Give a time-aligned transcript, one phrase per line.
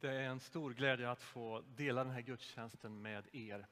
[0.00, 3.66] Det är en stor glädje att få dela den här gudstjänsten med er.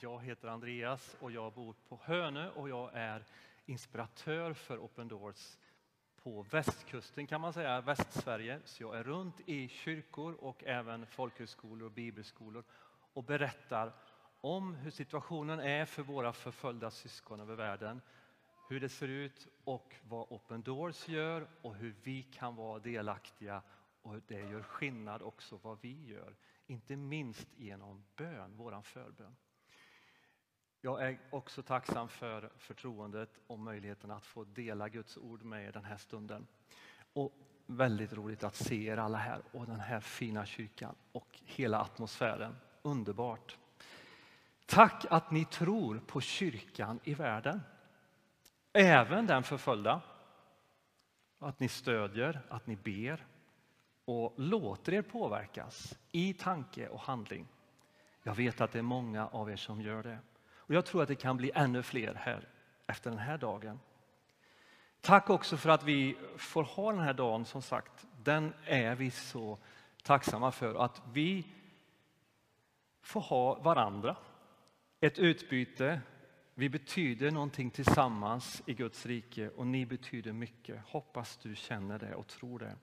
[0.00, 3.24] Jag heter Andreas och jag bor på Hönö och jag är
[3.66, 5.58] inspiratör för Open Doors
[6.22, 8.60] på västkusten kan man säga, Västsverige.
[8.64, 12.64] Så jag är runt i kyrkor och även folkhögskolor och bibelskolor
[13.12, 13.92] och berättar
[14.40, 18.00] om hur situationen är för våra förföljda syskon över världen,
[18.68, 23.62] hur det ser ut och vad Open Doors gör och hur vi kan vara delaktiga
[24.02, 29.36] och det gör skillnad också vad vi gör, inte minst genom bön, våran förbön.
[30.80, 35.72] Jag är också tacksam för förtroendet och möjligheten att få dela Guds ord med er
[35.72, 36.46] den här stunden.
[37.12, 37.32] Och
[37.66, 42.56] väldigt roligt att se er alla här och den här fina kyrkan och hela atmosfären.
[42.82, 43.58] Underbart.
[44.66, 47.60] Tack att ni tror på kyrkan i världen.
[48.72, 50.00] Även den förföljda.
[51.38, 53.26] Att ni stödjer, att ni ber
[54.10, 57.48] och låter er påverkas i tanke och handling.
[58.22, 60.18] Jag vet att det är många av er som gör det.
[60.52, 62.48] Och jag tror att det kan bli ännu fler här
[62.86, 63.80] efter den här dagen.
[65.00, 68.06] Tack också för att vi får ha den här dagen, som sagt.
[68.22, 69.58] Den är vi så
[70.02, 70.84] tacksamma för.
[70.84, 71.46] Att vi
[73.02, 74.16] får ha varandra.
[75.00, 76.00] Ett utbyte.
[76.54, 80.80] Vi betyder någonting tillsammans i Guds rike och ni betyder mycket.
[80.86, 82.76] Hoppas du känner det och tror det.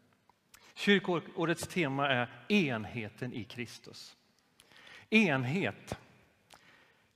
[0.77, 4.17] Kyrkårets tema är enheten i Kristus.
[5.09, 5.99] Enhet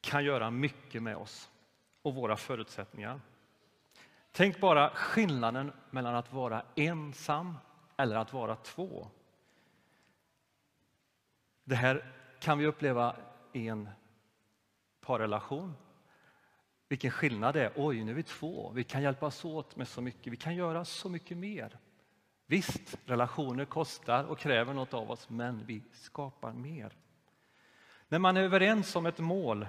[0.01, 1.49] kan göra mycket med oss
[2.01, 3.21] och våra förutsättningar.
[4.31, 7.57] Tänk bara skillnaden mellan att vara ensam
[7.97, 9.07] eller att vara två.
[11.63, 13.15] Det här kan vi uppleva
[13.53, 13.89] i en
[15.01, 15.73] parrelation.
[16.87, 17.71] Vilken skillnad det är.
[17.75, 18.71] Oj, nu är vi två.
[18.75, 20.33] Vi kan hjälpas åt med så mycket.
[20.33, 21.77] Vi kan göra så mycket mer.
[22.51, 26.93] Visst, relationer kostar och kräver något av oss, men vi skapar mer.
[28.07, 29.67] När man är överens om ett mål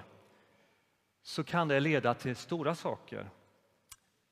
[1.21, 3.29] så kan det leda till stora saker.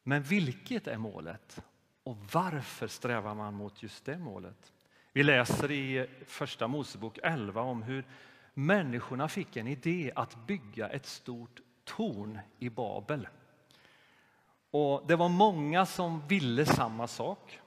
[0.04, 1.64] Men vilket är målet?
[2.04, 4.74] Och varför strävar man mot just det målet?
[5.12, 8.06] Vi läser i Första Mosebok 11 om hur
[8.54, 13.28] människorna fick en idé att bygga ett stort torn i Babel.
[14.72, 17.60] Och det var många som ville samma sak.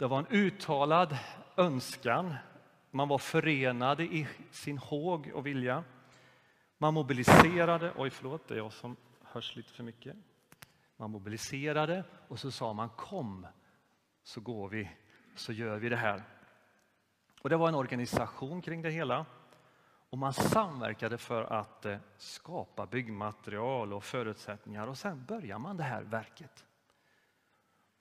[0.00, 1.18] Det var en uttalad
[1.56, 2.34] önskan.
[2.90, 5.84] Man var förenade i sin håg och vilja.
[6.78, 10.16] Man mobiliserade, oj förlåt, det är jag som hörs lite för mycket.
[10.96, 13.46] Man mobiliserade och så sa man kom
[14.22, 14.90] så går vi,
[15.36, 16.22] så gör vi det här.
[17.42, 19.26] Och det var en organisation kring det hela.
[20.10, 25.84] Och man samverkade för att eh, skapa byggmaterial och förutsättningar och sen börjar man det
[25.84, 26.64] här verket.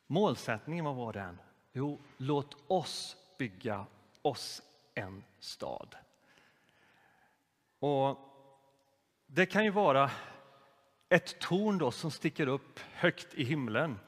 [0.07, 1.39] Målsättningen, vad var den?
[1.79, 3.85] Jo, låt oss bygga
[4.21, 4.61] oss
[4.93, 5.95] en stad.
[7.79, 8.17] Och
[9.27, 10.11] Det kan ju vara
[11.09, 13.99] ett torn då som sticker upp högt i himlen.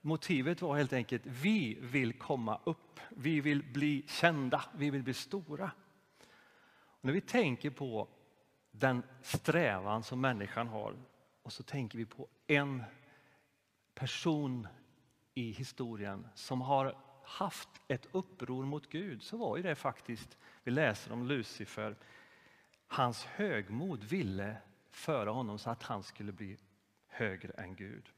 [0.00, 5.14] Motivet var helt enkelt vi vill komma upp, vi vill bli kända, vi vill bli
[5.14, 5.70] stora.
[6.78, 8.08] Och när vi tänker på
[8.70, 10.96] den strävan som människan har
[11.42, 12.84] och så tänker vi på en
[13.94, 14.68] person
[15.34, 20.70] i historien som har haft ett uppror mot Gud så var ju det faktiskt, vi
[20.70, 21.96] läser om Lucifer,
[22.86, 24.56] hans högmod ville
[24.90, 26.56] föra honom så att han skulle bli
[27.06, 28.12] högre än Gud.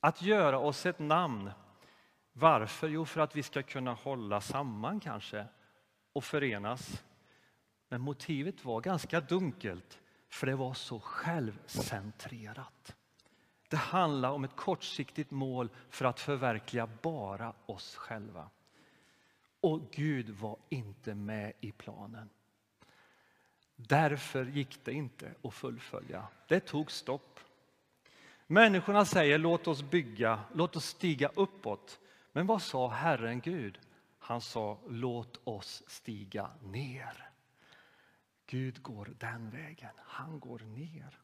[0.00, 1.50] Att göra oss ett namn.
[2.32, 2.88] Varför?
[2.88, 5.46] Jo, för att vi ska kunna hålla samman kanske
[6.12, 7.04] och förenas.
[7.88, 12.96] Men motivet var ganska dunkelt, för det var så självcentrerat.
[13.68, 18.50] Det handlar om ett kortsiktigt mål för att förverkliga bara oss själva.
[19.60, 22.28] Och Gud var inte med i planen.
[23.76, 26.26] Därför gick det inte att fullfölja.
[26.48, 27.40] Det tog stopp.
[28.46, 32.00] Människorna säger låt oss bygga, låt oss stiga uppåt.
[32.32, 33.78] Men vad sa Herren Gud?
[34.18, 37.30] Han sa låt oss stiga ner.
[38.46, 41.18] Gud går den vägen, han går ner.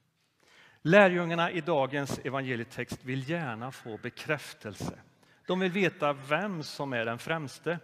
[0.83, 4.99] Lärjungarna i dagens evangelietext vill gärna få bekräftelse.
[5.47, 7.79] De vill veta vem som är den främste.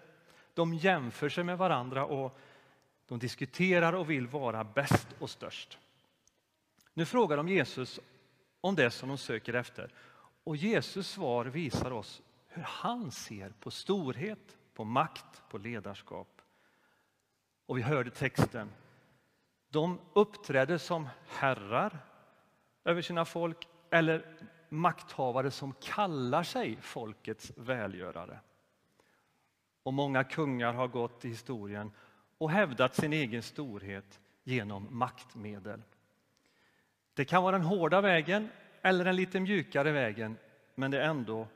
[0.54, 2.38] De jämför sig med varandra och
[3.08, 5.78] de diskuterar och vill vara bäst och störst.
[6.94, 8.00] Nu frågar de Jesus
[8.60, 9.90] om det som de söker efter.
[10.44, 16.42] Och Jesus svar visar oss hur han ser på storhet, på makt, på ledarskap.
[17.66, 18.70] Och vi hörde texten.
[19.68, 21.98] De uppträder som herrar
[22.84, 24.24] över sina folk eller
[24.68, 28.40] makthavare som kallar sig folkets välgörare.
[29.82, 31.92] Och många kungar har gått i historien
[32.38, 35.82] och hävdat sin egen storhet genom maktmedel.
[37.14, 38.48] Det kan vara den hårda vägen
[38.82, 40.36] eller den lite mjukare vägen,
[40.74, 41.48] men det är ändå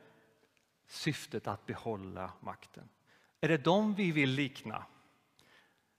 [0.86, 2.88] syftet att behålla makten.
[3.40, 4.86] Är det dem vi vill likna?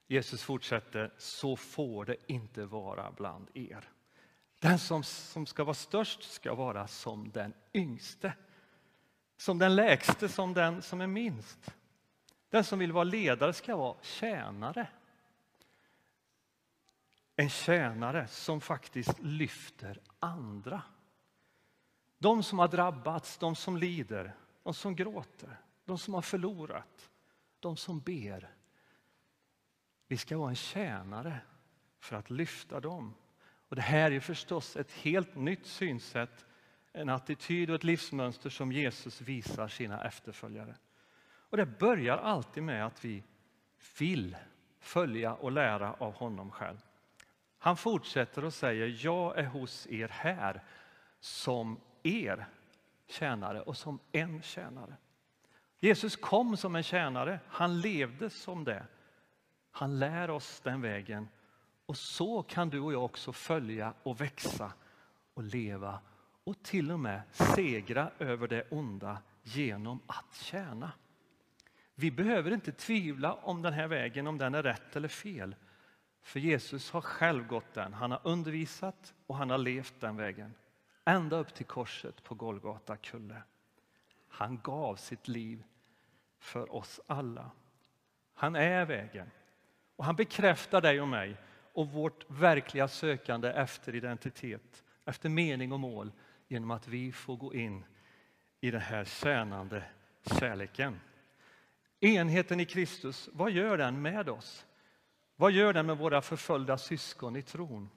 [0.06, 3.88] Jesus fortsätter, så får det inte vara bland er.
[4.64, 8.32] Den som, som ska vara störst ska vara som den yngste.
[9.36, 11.74] Som den lägste, som den som är minst.
[12.50, 14.88] Den som vill vara ledare ska vara tjänare.
[17.36, 20.82] En tjänare som faktiskt lyfter andra.
[22.18, 27.10] De som har drabbats, de som lider, de som gråter, de som har förlorat,
[27.60, 28.54] de som ber.
[30.08, 31.40] Vi ska vara en tjänare
[31.98, 33.14] för att lyfta dem.
[33.68, 36.46] Och det här är förstås ett helt nytt synsätt,
[36.92, 40.76] en attityd och ett livsmönster som Jesus visar sina efterföljare.
[41.50, 43.22] Och det börjar alltid med att vi
[43.98, 44.36] vill
[44.78, 46.78] följa och lära av honom själv.
[47.58, 50.62] Han fortsätter och säger, jag är hos er här
[51.20, 52.46] som er
[53.06, 54.96] tjänare och som en tjänare.
[55.80, 58.86] Jesus kom som en tjänare, han levde som det.
[59.70, 61.28] Han lär oss den vägen
[61.86, 64.72] och så kan du och jag också följa och växa
[65.34, 66.00] och leva
[66.44, 70.92] och till och med segra över det onda genom att tjäna.
[71.94, 75.56] Vi behöver inte tvivla om den här vägen, om den är rätt eller fel.
[76.22, 77.94] För Jesus har själv gått den.
[77.94, 80.54] Han har undervisat och han har levt den vägen.
[81.04, 83.42] Ända upp till korset på Golgata kulle.
[84.28, 85.64] Han gav sitt liv
[86.38, 87.50] för oss alla.
[88.34, 89.30] Han är vägen.
[89.96, 91.36] Och han bekräftar dig och mig
[91.74, 96.12] och vårt verkliga sökande efter identitet, efter mening och mål
[96.48, 97.84] genom att vi får gå in
[98.60, 99.84] i den här tjänande
[100.40, 101.00] kärleken.
[102.00, 104.66] Enheten i Kristus, vad gör den med oss?
[105.36, 107.90] Vad gör den med våra förföljda syskon i tron?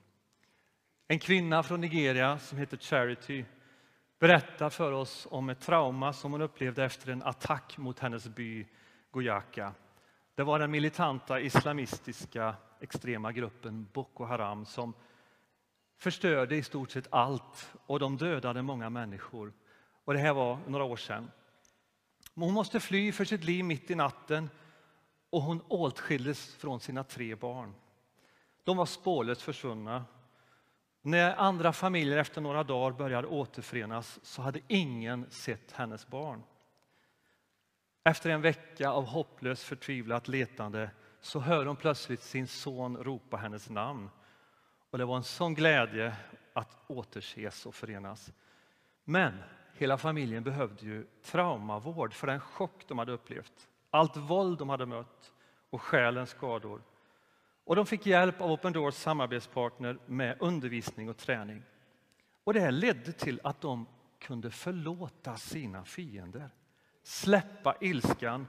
[1.08, 3.46] En kvinna från Nigeria som heter Charity
[4.20, 8.66] berättar för oss om ett trauma som hon upplevde efter en attack mot hennes by
[9.12, 9.74] Goyaka.
[10.38, 14.94] Det var den militanta islamistiska extrema gruppen Boko Haram som
[15.96, 19.54] förstörde i stort sett allt och de dödade många människor.
[20.06, 21.32] Och det här var några år sedan.
[22.36, 24.50] Hon måste fly för sitt liv mitt i natten
[25.30, 27.74] och hon åtskildes från sina tre barn.
[28.64, 30.06] De var spårlöst försvunna.
[31.02, 36.44] När andra familjer efter några dagar började återförenas så hade ingen sett hennes barn.
[38.08, 40.90] Efter en vecka av hopplöst förtvivlat letande
[41.22, 44.10] så hör hon plötsligt sin son ropa hennes namn.
[44.90, 46.16] Och det var en sån glädje
[46.54, 48.34] att återses och förenas.
[49.04, 49.34] Men
[49.74, 53.70] hela familjen behövde ju traumavård för den chock de hade upplevt.
[53.90, 55.34] Allt våld de hade mött
[55.70, 56.82] och själens skador.
[57.64, 61.64] Och de fick hjälp av Open Doors samarbetspartner med undervisning och träning.
[62.44, 63.86] Och det här ledde till att de
[64.20, 66.50] kunde förlåta sina fiender,
[67.08, 68.48] släppa ilskan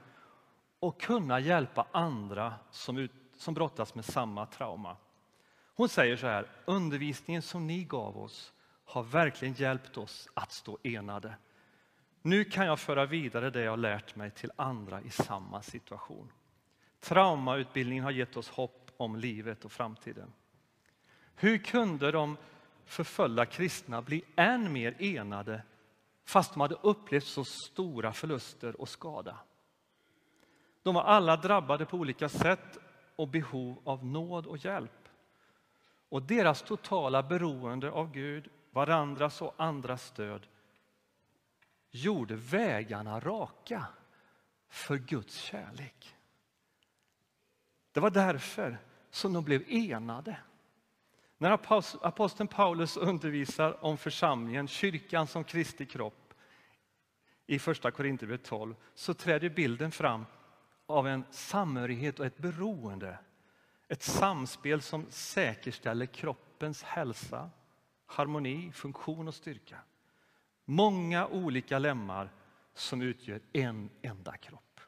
[0.79, 4.97] och kunna hjälpa andra som, ut, som brottas med samma trauma.
[5.75, 8.53] Hon säger så här, undervisningen som ni gav oss
[8.85, 11.33] har verkligen hjälpt oss att stå enade.
[12.21, 16.31] Nu kan jag föra vidare det jag lärt mig till andra i samma situation.
[16.99, 20.33] Traumautbildningen har gett oss hopp om livet och framtiden.
[21.35, 22.37] Hur kunde de
[22.85, 25.61] förföljda kristna bli än mer enade
[26.29, 29.37] fast de hade upplevt så stora förluster och skada?
[30.83, 32.77] De var alla drabbade på olika sätt
[33.15, 35.09] och behov av nåd och hjälp.
[36.09, 40.47] Och deras totala beroende av Gud, varandras och andras stöd
[41.91, 43.85] gjorde vägarna raka
[44.67, 46.15] för Guds kärlek.
[47.91, 48.77] Det var därför
[49.09, 50.37] som de blev enade.
[51.41, 51.51] När
[52.01, 56.33] aposteln Paulus undervisar om församlingen, kyrkan som Kristi kropp
[57.47, 60.25] i första Korinthierbrevet 12 så träder bilden fram
[60.85, 63.17] av en samhörighet och ett beroende.
[63.87, 67.49] Ett samspel som säkerställer kroppens hälsa,
[68.05, 69.77] harmoni, funktion och styrka.
[70.65, 72.29] Många olika lemmar
[72.73, 74.79] som utgör en enda kropp.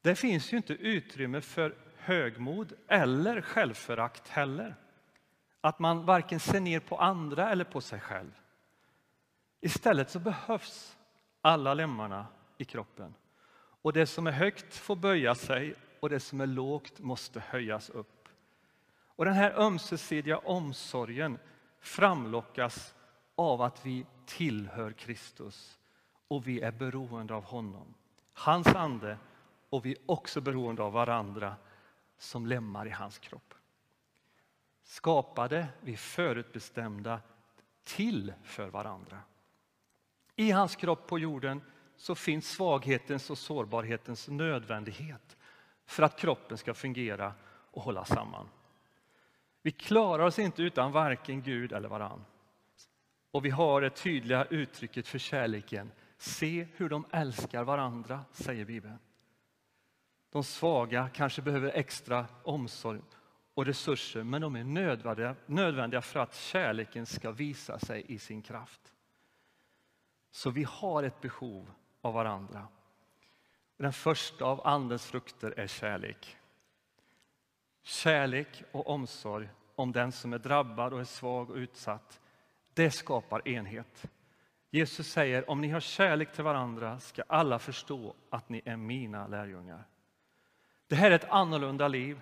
[0.00, 4.76] Det finns ju inte utrymme för högmod eller självförakt heller.
[5.66, 8.30] Att man varken ser ner på andra eller på sig själv.
[9.60, 10.96] Istället så behövs
[11.40, 12.26] alla lemmarna
[12.58, 13.14] i kroppen.
[13.82, 17.90] Och det som är högt får böja sig och det som är lågt måste höjas
[17.90, 18.28] upp.
[18.88, 21.38] Och den här ömsesidiga omsorgen
[21.80, 22.94] framlockas
[23.34, 25.78] av att vi tillhör Kristus
[26.28, 27.94] och vi är beroende av honom.
[28.32, 29.18] Hans ande
[29.70, 31.56] och vi är också beroende av varandra
[32.18, 33.54] som lemmar i hans kropp.
[34.86, 37.20] Skapade vi förutbestämda
[37.84, 39.18] till för varandra.
[40.36, 41.60] I hans kropp på jorden
[41.96, 45.36] så finns svaghetens och sårbarhetens nödvändighet
[45.86, 47.34] för att kroppen ska fungera
[47.70, 48.48] och hålla samman.
[49.62, 52.24] Vi klarar oss inte utan varken Gud eller varann.
[53.30, 55.92] Och vi har det tydliga uttrycket för kärleken.
[56.18, 58.98] Se hur de älskar varandra, säger Bibeln.
[60.30, 63.00] De svaga kanske behöver extra omsorg
[63.56, 68.42] och resurser, men de är nödvändiga, nödvändiga för att kärleken ska visa sig i sin
[68.42, 68.92] kraft.
[70.30, 71.70] Så vi har ett behov
[72.00, 72.68] av varandra.
[73.76, 76.36] Den första av Andens frukter är kärlek.
[77.82, 82.20] Kärlek och omsorg om den som är drabbad och är svag och utsatt,
[82.74, 84.10] det skapar enhet.
[84.70, 89.26] Jesus säger om ni har kärlek till varandra ska alla förstå att ni är mina
[89.26, 89.84] lärjungar.
[90.86, 92.20] Det här är ett annorlunda liv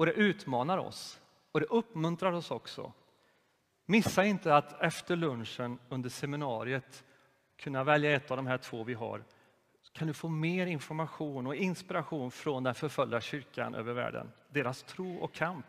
[0.00, 1.20] och det utmanar oss
[1.52, 2.92] och det uppmuntrar oss också.
[3.86, 7.04] Missa inte att efter lunchen under seminariet
[7.56, 9.24] kunna välja ett av de här två vi har
[9.92, 14.32] kan du få mer information och inspiration från den förföljda kyrkan över världen.
[14.48, 15.66] Deras tro och kamp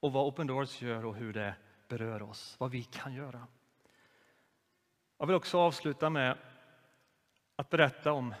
[0.00, 1.54] och vad Open Doors gör och hur det
[1.88, 3.46] berör oss, vad vi kan göra.
[5.18, 6.38] Jag vill också avsluta med
[7.56, 8.34] att berätta om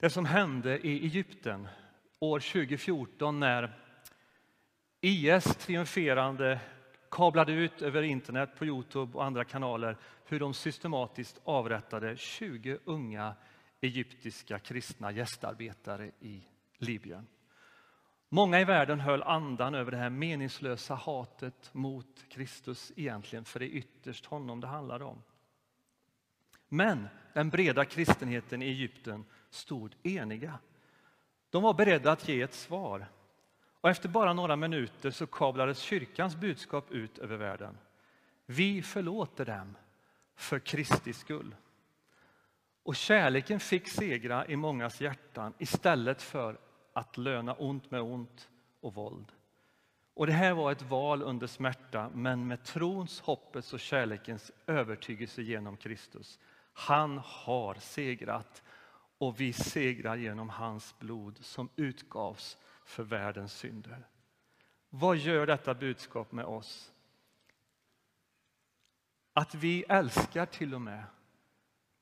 [0.00, 1.68] det som hände i Egypten
[2.20, 3.72] år 2014 när
[5.00, 6.60] IS triumferande
[7.10, 13.34] kablade ut över internet, på Youtube och andra kanaler hur de systematiskt avrättade 20 unga
[13.80, 16.42] egyptiska kristna gästarbetare i
[16.78, 17.26] Libyen.
[18.28, 23.66] Många i världen höll andan över det här meningslösa hatet mot Kristus egentligen, för det
[23.66, 25.22] är ytterst honom det handlar om.
[26.68, 30.58] Men den breda kristenheten i Egypten stod eniga.
[31.50, 33.06] De var beredda att ge ett svar.
[33.80, 37.78] Och efter bara några minuter så kablades kyrkans budskap ut över världen.
[38.46, 39.76] Vi förlåter dem
[40.34, 41.54] för Kristi skull.
[42.82, 46.58] Och kärleken fick segra i mångas hjärtan istället för
[46.92, 48.48] att löna ont med ont
[48.80, 49.32] och våld.
[50.14, 55.42] Och Det här var ett val under smärta, men med trons, hoppets och kärlekens övertygelse
[55.42, 56.38] genom Kristus.
[56.72, 58.62] Han har segrat
[59.18, 64.08] och vi segrar genom hans blod som utgavs för världens synder.
[64.90, 66.92] Vad gör detta budskap med oss?
[69.32, 71.04] Att vi älskar till och med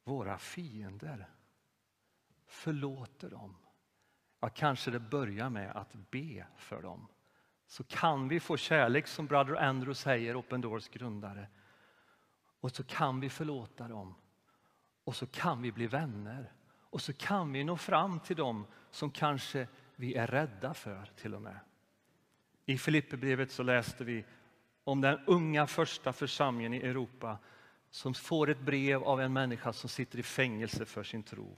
[0.04, 1.26] våra fiender.
[2.46, 3.56] Förlåter dem.
[4.40, 7.08] Ja, kanske det börjar med att be för dem.
[7.66, 11.48] Så kan vi få kärlek som Brother Andrew säger, Open Doors grundare.
[12.60, 14.14] Och så kan vi förlåta dem.
[15.04, 16.52] Och så kan vi bli vänner.
[16.94, 21.34] Och så kan vi nå fram till dem som kanske vi är rädda för till
[21.34, 21.58] och med.
[22.66, 24.24] I Filipperbrevet så läste vi
[24.84, 27.38] om den unga första församlingen i Europa
[27.90, 31.56] som får ett brev av en människa som sitter i fängelse för sin tro.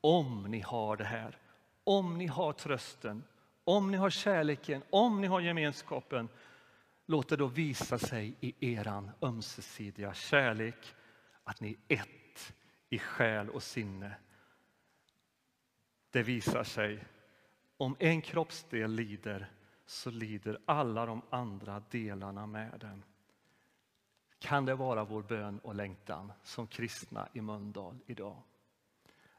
[0.00, 1.38] Om ni har det här,
[1.84, 3.24] om ni har trösten,
[3.64, 6.28] om ni har kärleken, om ni har gemenskapen,
[7.06, 10.94] låt det då visa sig i eran ömsesidiga kärlek,
[11.44, 12.54] att ni är ett
[12.90, 14.16] i själ och sinne.
[16.12, 17.04] Det visar sig,
[17.76, 19.50] om en kroppsdel lider,
[19.86, 23.04] så lider alla de andra delarna med den.
[24.38, 28.42] Kan det vara vår bön och längtan som kristna i Mölndal idag?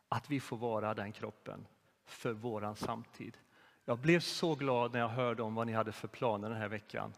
[0.07, 1.67] Att vi får vara den kroppen
[2.05, 3.37] för våran samtid.
[3.85, 6.69] Jag blev så glad när jag hörde om vad ni hade för planer den här
[6.69, 7.13] veckan.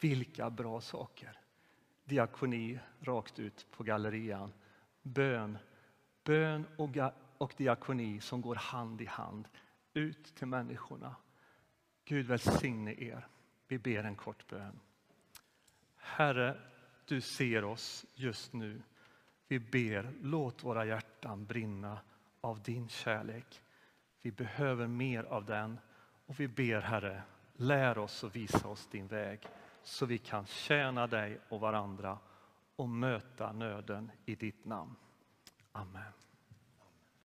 [0.00, 1.40] Vilka bra saker!
[2.04, 4.52] Diakoni rakt ut på gallerian.
[5.02, 5.58] Bön,
[6.24, 6.88] bön och,
[7.40, 9.48] och diakoni som går hand i hand
[9.94, 11.16] ut till människorna.
[12.04, 13.26] Gud välsigne er.
[13.68, 14.80] Vi ber en kort bön.
[15.96, 16.60] Herre,
[17.04, 18.82] du ser oss just nu.
[19.48, 22.00] Vi ber, låt våra hjärtan brinna
[22.40, 23.62] av din kärlek.
[24.22, 25.78] Vi behöver mer av den
[26.26, 27.22] och vi ber Herre,
[27.56, 29.40] lär oss och visa oss din väg
[29.82, 32.18] så vi kan tjäna dig och varandra
[32.76, 34.96] och möta nöden i ditt namn.
[35.72, 36.12] Amen.